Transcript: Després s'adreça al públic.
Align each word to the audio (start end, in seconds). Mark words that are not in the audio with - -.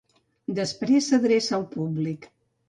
Després 0.59 1.09
s'adreça 1.11 1.55
al 1.59 1.67
públic. 1.77 2.27